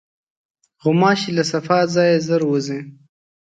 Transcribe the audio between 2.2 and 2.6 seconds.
ژر